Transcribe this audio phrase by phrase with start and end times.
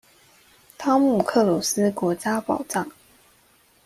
[0.79, 2.89] 湯姆克魯斯國家寶藏